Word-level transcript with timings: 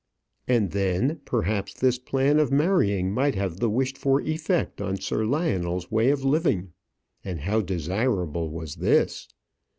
And 0.47 0.71
then, 0.71 1.19
perhaps, 1.25 1.75
this 1.75 1.99
plan 1.99 2.39
of 2.39 2.51
marrying 2.51 3.11
might 3.11 3.35
have 3.35 3.59
the 3.59 3.69
wished 3.69 3.99
for 3.99 4.19
effect 4.21 4.81
on 4.81 4.97
Sir 4.99 5.27
Lionel's 5.27 5.91
way 5.91 6.09
of 6.09 6.23
living; 6.23 6.73
and 7.23 7.41
how 7.41 7.61
desirable 7.61 8.49
was 8.49 8.77
this! 8.77 9.27